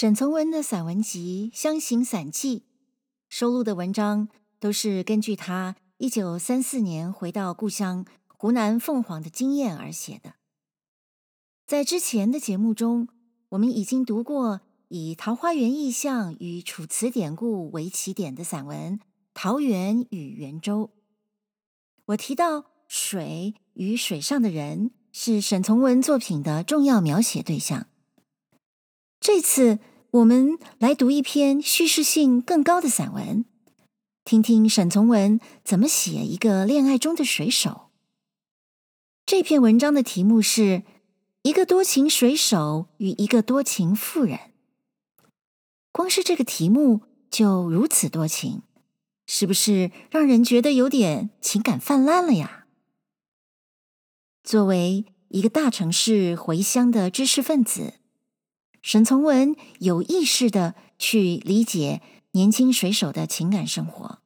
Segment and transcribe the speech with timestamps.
[0.00, 2.60] 沈从文的散文集《湘行散记》
[3.28, 10.36] 收录的文章，都是根据他一九三四年回到故乡湖南凤凰的经验而写的。
[11.66, 13.08] 在之前的节目中，
[13.50, 18.98] 我们已经读过以桃花源意象与楚辞典故为起点的散文
[19.34, 20.86] 《桃源与圆周》。
[22.06, 27.86] 我提到水与水上的人是沈从文作品的重要描写对象。
[29.20, 29.78] 这次
[30.12, 33.44] 我们来读一篇叙事性更高的散文，
[34.24, 37.90] 听听沈从文怎么写一个恋爱中的水手。
[39.24, 40.62] 这篇文章的题目是
[41.42, 44.36] 《一个多情水手与一个多情妇人》。
[45.92, 48.62] 光是这个题目就如此多情，
[49.26, 52.66] 是不是让人觉得有点情感泛滥了呀？
[54.42, 57.99] 作为一个大城市回乡的知识分子。
[58.82, 62.00] 沈从文有意识地去理解
[62.32, 64.20] 年轻水手的情感生活。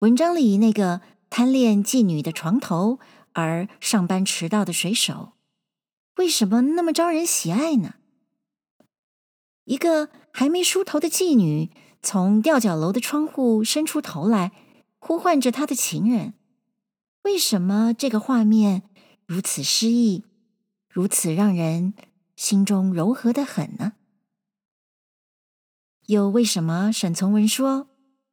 [0.00, 2.98] 文章里那个贪恋妓女的床头
[3.32, 5.32] 而上班迟到的水手，
[6.16, 7.94] 为什么那么招人喜爱呢？
[9.64, 11.70] 一个还没梳头的妓女
[12.02, 14.52] 从吊脚楼的窗户伸出头来，
[14.98, 16.34] 呼唤着她的情人，
[17.22, 18.82] 为什么这个画面
[19.26, 20.24] 如此诗意，
[20.88, 21.94] 如此让人
[22.40, 23.92] 心中柔和的很呢？
[26.06, 27.90] 又为什么沈从文说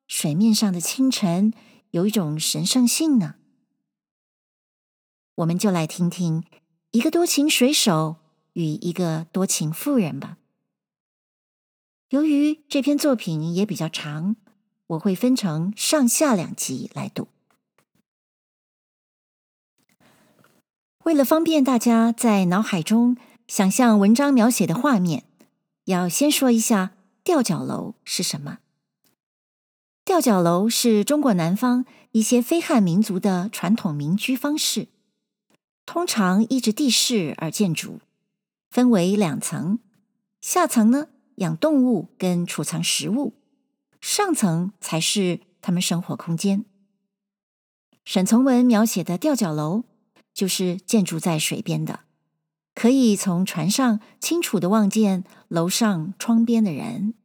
[0.08, 1.54] 水面上的清晨
[1.92, 3.36] 有一种神圣性呢？
[5.36, 6.46] 我们就来听听
[6.92, 8.16] 一个多情水手
[8.54, 10.38] 与一个多情妇人吧。
[12.08, 14.38] 由于这篇作品也比较长，
[14.88, 17.28] 我会分成上下两集来读。
[21.04, 23.18] 为了方便大家在脑海中。
[23.48, 25.24] 想象文章描写的画面，
[25.86, 26.92] 要先说一下
[27.24, 28.60] 吊脚楼是什么。
[30.04, 34.90] 吊脚楼是中国南方一些非汉民族的传统民居方式，
[35.86, 38.02] 通常依着地势而建筑，
[38.70, 39.80] 分为两层，
[40.42, 43.34] 下层呢养动物跟储藏食物，
[44.02, 46.66] 上层才是他们生活空间。
[48.04, 49.86] 沈从文描写的吊脚楼
[50.34, 52.02] 就是建筑在水边的。
[52.78, 57.16] 可以从船上清楚的望见楼上窗边的人。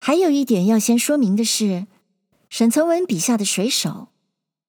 [0.00, 1.86] 还有一点要先说明的是，
[2.48, 4.08] 沈从文笔下的水手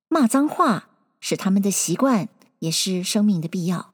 [0.09, 0.89] 骂脏话
[1.21, 2.27] 是他们的习惯，
[2.59, 3.93] 也是生命的必要。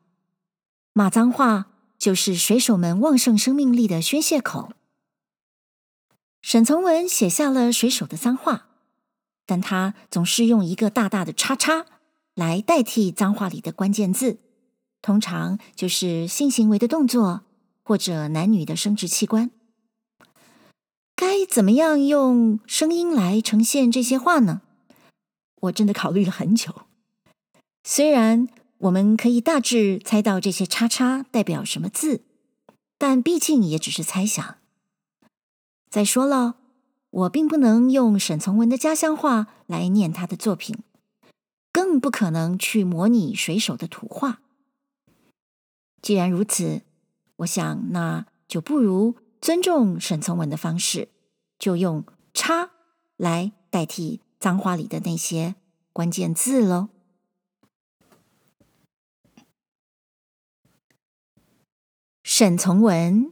[0.93, 1.67] 骂脏话
[1.99, 4.73] 就是水手们旺盛生命力的宣泄口。
[6.41, 8.65] 沈从文写下了水手的脏话，
[9.45, 11.85] 但他总是用一个大大的叉叉。
[12.35, 14.39] 来代替脏话里的关键字，
[15.01, 17.41] 通常就是性行为的动作
[17.83, 19.51] 或者男女的生殖器官。
[21.15, 24.61] 该怎么样用声音来呈现这些话呢？
[25.61, 26.83] 我真的考虑了很久。
[27.83, 28.47] 虽然
[28.79, 32.23] 我们可以大致猜到这些叉叉代表什么字，
[32.97, 34.57] 但毕竟也只是猜想。
[35.89, 36.55] 再说了，
[37.09, 40.77] 我并不能用沈从文的家乡话来念他的作品。
[41.71, 44.41] 更不可能去模拟水手的土话。
[46.01, 46.81] 既然如此，
[47.37, 51.09] 我想那就不如尊重沈从文的方式，
[51.57, 52.71] 就用“叉”
[53.17, 55.55] 来代替脏话里的那些
[55.93, 56.89] 关键字喽。
[62.23, 63.31] 沈从文，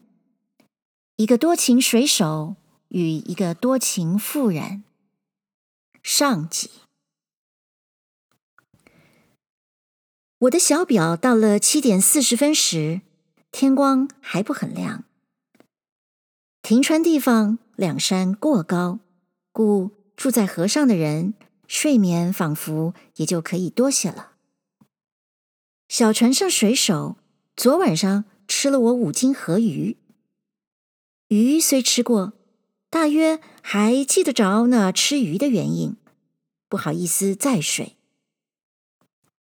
[1.16, 2.56] 一个多情水手
[2.90, 4.84] 与一个多情妇人，
[6.04, 6.70] 上集。
[10.40, 13.02] 我的小表到了七点四十分时，
[13.52, 15.04] 天光还不很亮。
[16.62, 19.00] 停船地方两山过高，
[19.52, 21.34] 故住在河上的人
[21.68, 24.36] 睡眠仿佛也就可以多些了。
[25.90, 27.18] 小船上水手
[27.58, 29.98] 昨晚上吃了我五斤河鱼，
[31.28, 32.31] 鱼虽吃过，
[32.90, 35.98] 大约还记得着那吃鱼的原因，
[36.69, 37.98] 不好意思再睡。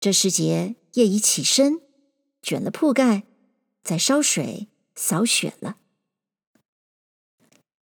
[0.02, 0.76] 这时节。
[0.94, 1.82] 夜已起身，
[2.42, 3.24] 卷了铺盖，
[3.84, 5.78] 在烧水扫雪了。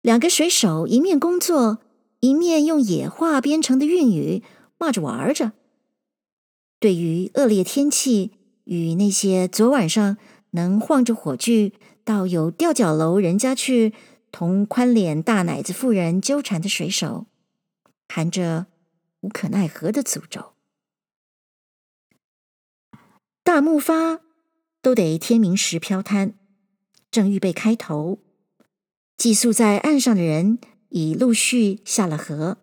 [0.02, 1.78] 两个水手一面工作，
[2.20, 4.43] 一面用野话编成的韵语
[4.78, 5.52] 骂着玩着。
[6.78, 8.32] 对于恶劣天气
[8.64, 10.16] 与那些昨晚上
[10.50, 11.72] 能晃着火炬
[12.05, 13.93] 到有吊脚楼人家去
[14.31, 17.26] 同宽脸大奶子妇人纠缠的水手，
[18.08, 18.66] 含着
[19.20, 20.52] 无可奈何的诅咒。
[23.49, 24.19] 大木筏
[24.83, 26.35] 都得天明时漂滩，
[27.11, 28.19] 正预备开头，
[29.17, 30.59] 寄宿在岸上的人
[30.91, 32.59] 已陆续下了河，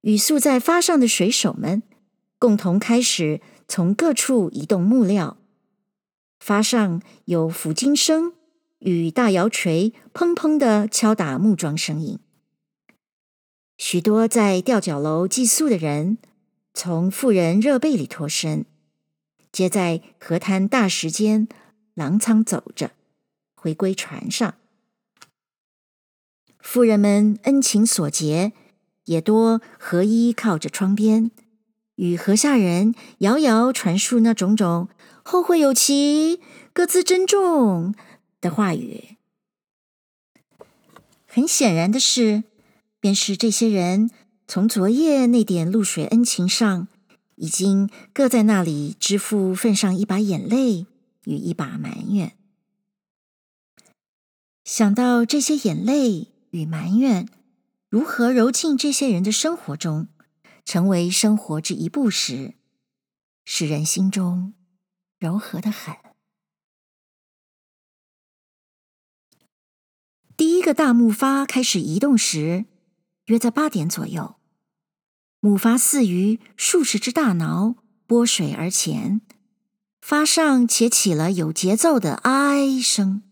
[0.00, 1.82] 与宿在发上的水手们
[2.38, 5.36] 共同开始从各处移动木料。
[6.38, 8.32] 发上有斧金声
[8.78, 12.18] 与大摇锤砰砰的敲打木桩声音。
[13.76, 16.16] 许多在吊脚楼寄宿的人
[16.72, 18.64] 从妇人热被里脱身，
[19.60, 21.46] 皆在河滩大石间
[21.92, 22.92] 狼仓走着，
[23.54, 24.54] 回归船上。
[26.60, 28.54] 妇人们恩情所结，
[29.04, 31.30] 也多合衣靠着窗边，
[31.96, 34.88] 与河下人遥遥传述那种种。
[35.22, 36.40] 后会有期，
[36.72, 37.94] 各自珍重
[38.40, 39.18] 的话语。
[41.26, 42.44] 很显然的是，
[42.98, 44.10] 便是这些人
[44.48, 46.88] 从昨夜那点露水恩情上，
[47.40, 50.86] 已经各在那里支付份上一把眼泪
[51.24, 52.36] 与一把埋怨。
[54.62, 57.26] 想到这些眼泪与埋怨
[57.88, 60.08] 如何揉进这些人的生活中，
[60.66, 62.54] 成为生活之一部时，
[63.44, 64.52] 使人心中。
[65.18, 65.94] 柔和的很。
[70.34, 72.64] 第一个大木筏开始移动时，
[73.26, 74.39] 约在八点左右。
[75.42, 77.76] 木筏似鱼数十只大挠
[78.06, 79.22] 拨水而前，
[80.04, 83.22] 筏上且起了有节奏的哀声。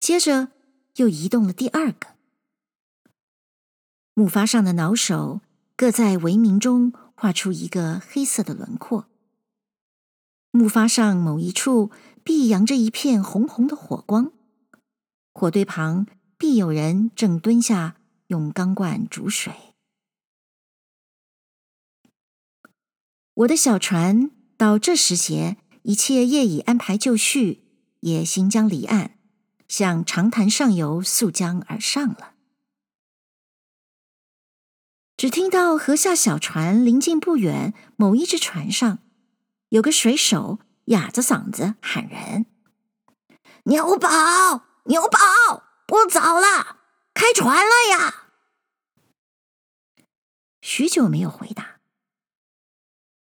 [0.00, 0.48] 接着
[0.96, 2.08] 又移动了第二个。
[4.14, 5.40] 木筏上的挠手
[5.76, 9.06] 各在帷幕中画出一个黑色的轮廓。
[10.50, 11.92] 木筏上某一处
[12.24, 14.32] 必扬着一片红红的火光，
[15.32, 17.94] 火堆旁必有人正蹲下
[18.26, 19.71] 用钢罐煮水。
[23.34, 27.64] 我的小船到这时节，一切业已安排就绪，
[28.00, 29.18] 也行将离岸，
[29.68, 32.34] 向长潭上游溯江而上了。
[35.16, 38.98] 只听到河下小船临近不远，某一只船上。
[39.70, 42.44] 有个水手哑着嗓子喊人
[43.64, 45.18] ：“牛宝，牛宝，
[45.86, 46.80] 不早了，
[47.14, 48.26] 开船了呀！”
[50.60, 51.71] 许久没有回答，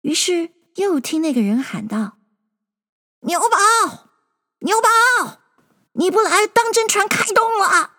[0.01, 2.17] 于是又听那个人喊道
[3.21, 4.09] ：“牛宝，
[4.59, 5.41] 牛宝，
[5.93, 7.97] 你不来当真船开动了？”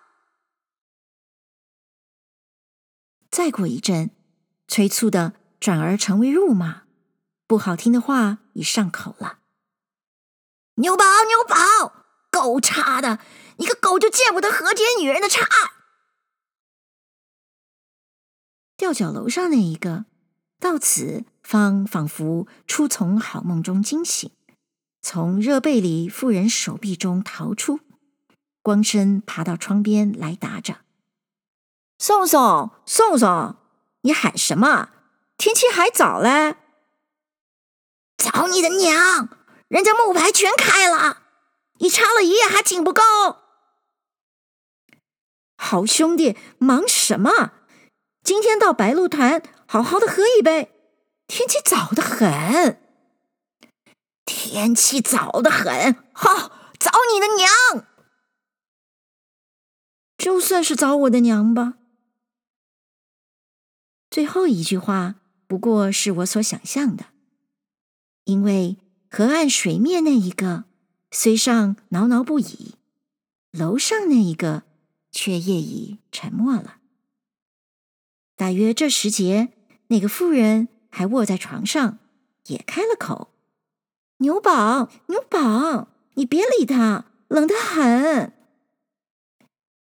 [3.31, 4.11] 再过一阵，
[4.67, 6.83] 催促的转而成为辱骂。
[7.47, 9.39] 不好听的话已上口了。
[10.75, 13.19] 牛宝，牛宝，狗叉的，
[13.57, 15.45] 你个狗就见不得河间女人的叉。
[18.75, 20.05] 吊脚楼上那一个，
[20.59, 24.31] 到此方仿佛初从好梦中惊醒，
[25.01, 27.81] 从热被里妇人手臂中逃出，
[28.61, 30.77] 光身爬到窗边来答着
[31.99, 33.57] ：“宋宋，宋宋，
[34.01, 34.89] 你喊什么？
[35.37, 36.55] 天气还早嘞。”
[38.17, 39.27] 找你的娘！
[39.67, 41.23] 人家木牌全开了，
[41.79, 43.01] 你插了一夜还紧不够。
[45.57, 47.51] 好兄弟，忙什么？
[48.23, 50.72] 今天到白鹿团好好的喝一杯。
[51.27, 52.79] 天气早得很，
[54.25, 55.95] 天气早得很。
[56.13, 57.87] 好，找你的娘。
[60.17, 61.75] 就算是找我的娘吧。
[64.09, 65.15] 最后一句话
[65.47, 67.07] 不过是我所想象的。
[68.25, 68.77] 因为
[69.09, 70.65] 河岸水面那一个
[71.11, 72.75] 虽上挠挠不已，
[73.51, 74.63] 楼上那一个
[75.11, 76.77] 却夜已沉默了。
[78.35, 79.51] 大约这时节，
[79.87, 81.97] 那个妇人还卧在床上，
[82.45, 83.33] 也开了口
[84.21, 88.31] ：“牛宝，牛宝，你别理他，冷得很。”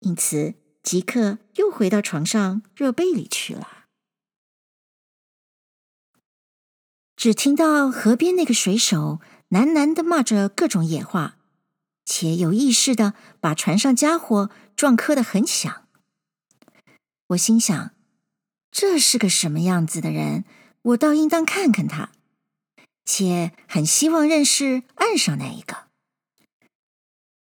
[0.01, 3.85] 因此，即刻又回到床上热被里去了。
[7.15, 9.21] 只听到河边那个水手
[9.51, 11.37] 喃喃地骂着各种野话，
[12.07, 15.87] 且有意识地把船上家伙撞磕得很响。
[17.27, 17.91] 我心想，
[18.71, 20.47] 这是个什么样子的人？
[20.85, 22.13] 我倒应当看看他，
[23.05, 25.89] 且很希望认识岸上那一个。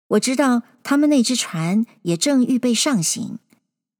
[0.08, 3.38] 我知道他们那只船也正预备上行，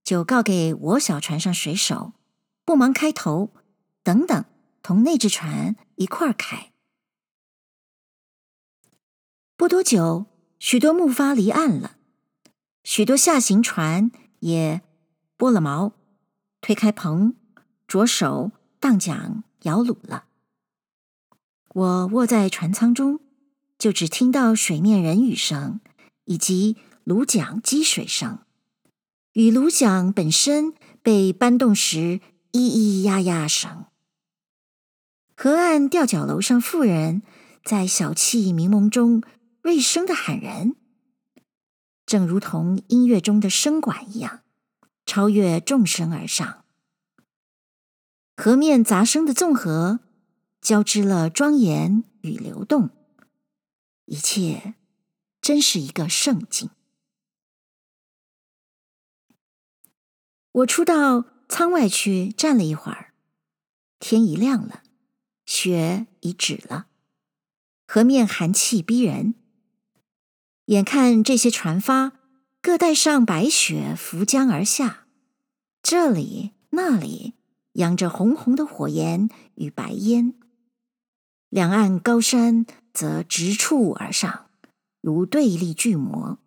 [0.03, 2.13] 就告给我小船上水手，
[2.65, 3.51] 不忙开头，
[4.03, 4.45] 等等。
[4.83, 6.71] 同那只船一块儿开。
[9.57, 10.27] 不多久，
[10.59, 11.97] 许多木筏离岸了，
[12.83, 14.11] 许多下行船
[14.41, 14.83] 也
[15.39, 15.93] 拨了锚，
[16.61, 17.33] 推开篷，
[17.89, 18.51] 着手
[18.85, 20.27] 荡桨摇橹了。
[21.71, 23.19] 我卧在船舱中，
[23.79, 25.81] 就只听到水面人语声
[26.27, 28.41] 以及芦蒋积水声，
[29.33, 32.21] 与芦桨本身被搬动时
[32.53, 33.87] 咿咿呀呀声。
[35.35, 37.23] 河岸吊脚楼上妇人
[37.65, 39.23] 在小憩迷蒙中
[39.63, 40.77] 锐声的喊人，
[42.05, 44.41] 正如同音乐中的声管一样，
[45.07, 46.64] 超越众声而上。
[48.37, 50.01] 河面杂声的纵合，
[50.61, 52.91] 交织了庄严与流动，
[54.07, 54.75] 一切
[55.41, 56.71] 真是一个圣境。
[60.51, 63.15] 我出到舱外去站了一会儿，
[64.01, 64.83] 天一亮了，
[65.47, 66.87] 雪已止了，
[67.87, 69.35] 河面寒气逼人。
[70.67, 72.13] 眼看这些船发
[72.61, 75.07] 各带上白雪浮江而下，
[75.83, 77.35] 这里那里。
[77.75, 80.35] 扬着红红的火焰与白烟，
[81.49, 84.51] 两岸高山则直触而上，
[85.01, 86.39] 如对立巨魔，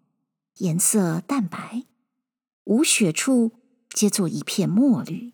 [0.58, 1.86] 颜色淡白，
[2.66, 3.52] 无雪处
[3.90, 5.34] 皆作一片墨绿。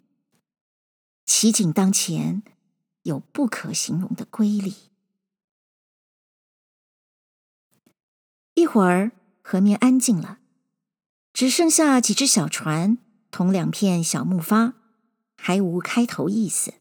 [1.25, 2.43] 奇景当前，
[3.03, 4.73] 有不可形容的瑰丽。
[8.55, 9.11] 一会儿，
[9.43, 10.39] 河面安静了，
[11.33, 12.97] 只剩下几只小船
[13.29, 14.73] 同两片小木筏。
[15.45, 16.75] 还无开头意思。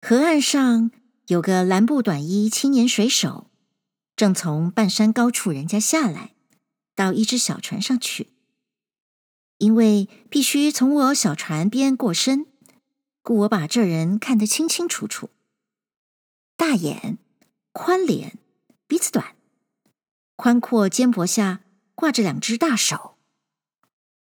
[0.00, 0.90] 河岸上
[1.28, 3.48] 有个蓝布短衣青年水手，
[4.16, 6.34] 正从半山高处人家下来，
[6.96, 8.32] 到一只小船上去。
[9.58, 12.46] 因为必须从我小船边过身，
[13.22, 15.30] 故我把这人看得清清楚楚：
[16.56, 17.18] 大眼、
[17.70, 18.36] 宽脸、
[18.88, 19.36] 鼻子短，
[20.34, 21.60] 宽阔肩膊下
[21.94, 23.16] 挂着两只大手，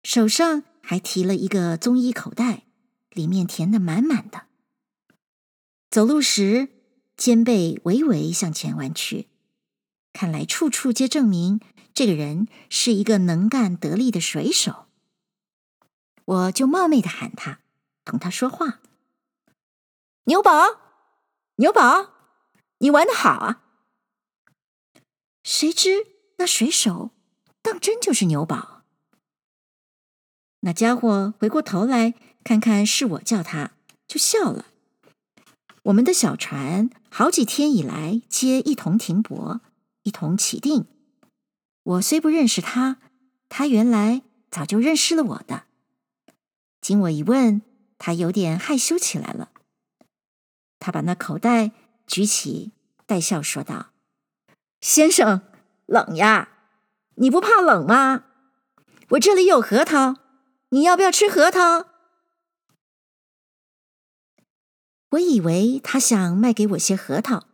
[0.04, 0.62] 手上。
[0.88, 2.62] 还提了一个棕衣口袋，
[3.10, 4.46] 里面填的满满的。
[5.90, 6.68] 走路时，
[7.16, 9.28] 肩背微微向前弯曲，
[10.12, 11.60] 看来处处皆证明
[11.92, 14.86] 这个人是一个能干得力的水手。
[16.24, 17.58] 我就冒昧的喊他，
[18.04, 18.80] 同他说话
[20.26, 20.52] ：“牛宝，
[21.56, 22.12] 牛宝，
[22.78, 23.64] 你玩的好啊！”
[25.42, 27.10] 谁知那水手
[27.60, 28.75] 当真就是牛宝。
[30.66, 33.70] 那家伙回过头来看看是我叫他，
[34.08, 34.66] 就笑了。
[35.84, 39.60] 我们的小船好几天以来皆一同停泊，
[40.02, 40.86] 一同起定。
[41.84, 42.96] 我虽不认识他，
[43.48, 45.66] 他原来早就认识了我的。
[46.80, 47.62] 经我一问，
[47.96, 49.50] 他有点害羞起来了。
[50.80, 51.70] 他把那口袋
[52.08, 52.72] 举起，
[53.06, 53.90] 带笑说道
[54.82, 55.42] ：“先生，
[55.86, 56.48] 冷呀？
[57.14, 58.24] 你不怕冷吗？
[59.10, 60.16] 我这里有核桃。”
[60.76, 61.86] 你要不要吃核桃？
[65.08, 67.46] 我以为他想卖给我些核桃，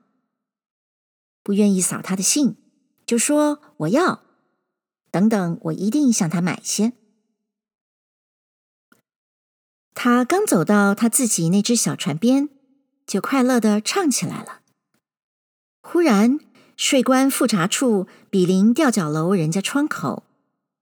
[1.41, 2.57] 不愿意扫他的兴，
[3.07, 4.25] 就说我要。
[5.13, 6.95] 等等，我一定向他买些。
[9.95, 12.49] 他刚走到他自己那只小船边，
[13.07, 14.63] 就快乐地唱起来了。
[15.81, 16.41] 忽然，
[16.77, 20.25] 税关复查处比邻吊脚楼人家窗口。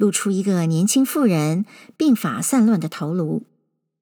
[0.00, 1.66] 露出一个年轻妇人
[1.98, 3.42] 鬓发散乱的头颅，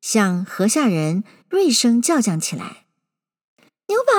[0.01, 2.87] 向河下人锐声叫讲起来
[3.91, 4.13] ：“牛宝，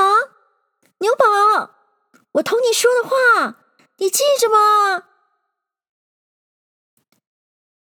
[0.98, 1.72] 牛宝，
[2.34, 3.56] 我同你说的话，
[4.00, 5.06] 你记着吗？”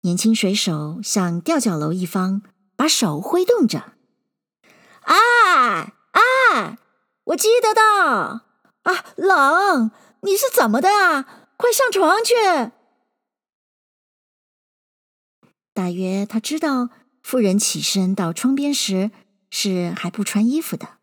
[0.01, 2.43] 年轻水手向吊脚楼一方
[2.75, 3.93] 把手挥动着
[5.01, 6.77] ：“哎哎，
[7.23, 7.81] 我记得的
[8.83, 9.89] 啊，冷，
[10.21, 11.50] 你是怎么的啊？
[11.57, 12.35] 快上床去。”
[15.74, 16.90] 大约他知道
[17.24, 19.10] 妇人起身到窗边时
[19.50, 20.98] 是还不穿衣服的。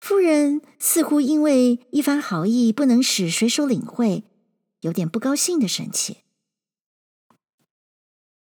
[0.00, 4.24] 妇人似乎因为一番好意不能使水手领会，
[4.80, 6.24] 有点不高兴的神气。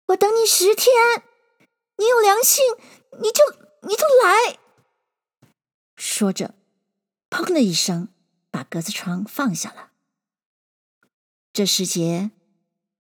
[0.07, 0.93] 我等你十天，
[1.99, 2.65] 你有良心，
[3.23, 3.43] 你就
[3.89, 4.59] 你就来。
[5.95, 6.57] 说着，
[7.31, 8.09] 砰的一声，
[8.51, 9.93] 把格子窗放下了。
[11.53, 12.33] 这时节。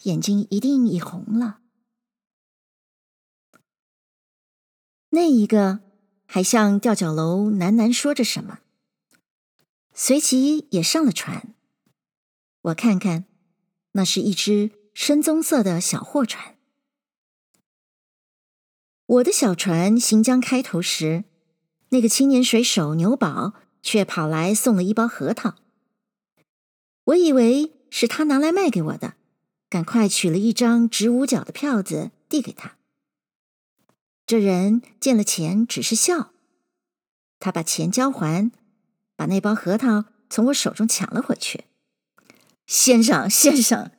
[0.05, 1.61] 眼睛一定已红了。
[5.11, 5.81] 那一个
[6.27, 8.61] 还向吊脚楼喃喃说着什么，
[9.93, 11.55] 随即也上了船。
[12.63, 13.27] 我看看，
[13.93, 16.57] 那是一只深棕色的小货船。
[19.07, 21.25] 我的小船行将开头时，
[21.91, 25.57] 那个青年水手牛宝却跑来送了一包核桃。
[27.05, 29.15] 我以为是他拿来卖给我的。
[29.75, 32.77] 赶快取了一张值五角的票子递给他。
[34.25, 36.31] 这人见了钱，只是笑。
[37.41, 38.53] 他把钱交还，
[39.17, 41.65] 把那包核桃从我手中抢了回去。
[42.69, 43.91] 先生，先生，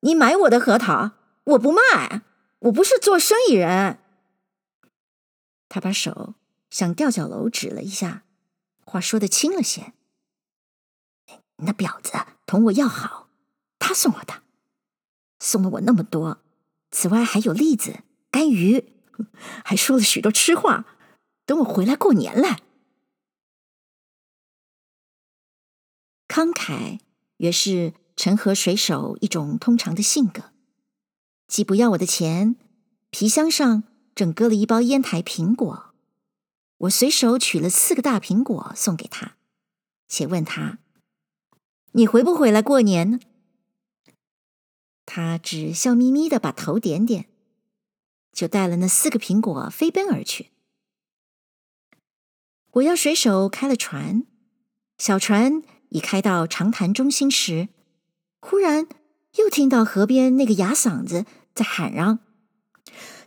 [0.00, 1.10] 你买我的核桃，
[1.44, 2.22] 我不卖，
[2.60, 3.98] 我不是做生意人。
[5.68, 6.36] 他把手
[6.70, 8.22] 向吊脚楼指了一下，
[8.82, 9.92] 话说的轻了些。
[11.56, 12.12] 那婊子
[12.46, 13.28] 同我要好，
[13.78, 14.42] 他送我的，
[15.38, 16.42] 送了我那么多，
[16.90, 18.92] 此外还有栗子、干鱼，
[19.64, 20.84] 还说了许多痴话，
[21.46, 22.60] 等我回来过年来。
[26.26, 27.00] 慷慨
[27.38, 30.52] 原是陈河水手一种通常的性格，
[31.46, 32.56] 既不要我的钱，
[33.10, 35.94] 皮箱上正搁了一包烟台苹果，
[36.78, 39.36] 我随手取了四个大苹果送给他，
[40.06, 40.78] 且问他
[41.92, 43.20] ：“你回不回来过年呢？”
[45.10, 47.30] 他只笑眯眯的把头点点，
[48.30, 50.50] 就带了那四个苹果飞奔而去。
[52.72, 54.24] 我要水手开了船，
[54.98, 57.70] 小船已开到长潭中心时，
[58.40, 58.86] 忽然
[59.36, 61.24] 又听到河边那个哑嗓子
[61.54, 62.18] 在喊嚷：“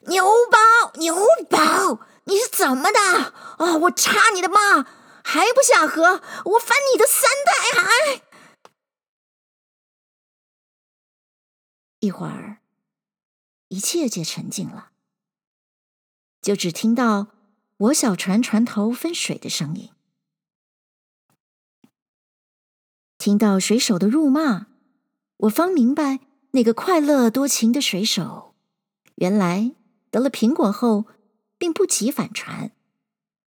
[0.05, 1.15] 牛宝，牛
[1.49, 3.33] 宝，你是怎么的？
[3.57, 4.85] 哦，我插你的妈，
[5.23, 8.21] 还不下河，我翻你的三代海！”
[12.01, 12.61] 一会儿，
[13.67, 14.89] 一切皆沉静了，
[16.41, 17.27] 就只听到
[17.77, 19.91] 我小船船头分水的声音。
[23.19, 24.65] 听到水手的辱骂，
[25.37, 26.21] 我方明白
[26.53, 28.55] 那个快乐多情的水手，
[29.17, 29.75] 原来
[30.09, 31.05] 得了苹果后，
[31.59, 32.71] 并不急返船，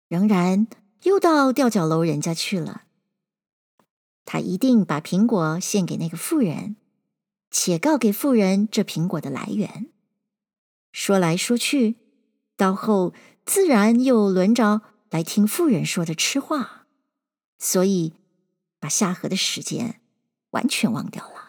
[0.08, 0.66] 仍然
[1.04, 2.82] 又到吊脚楼人家去了。
[4.24, 6.74] 他一定把苹果献给那个妇人。
[7.50, 9.88] 且告给妇人这苹果的来源。
[10.92, 11.96] 说来说去，
[12.56, 13.14] 到后
[13.44, 16.86] 自然又轮着来听妇人说的痴话，
[17.58, 18.14] 所以
[18.78, 20.00] 把下河的时间
[20.50, 21.39] 完全忘掉了。